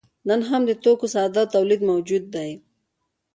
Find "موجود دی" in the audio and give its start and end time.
1.91-2.51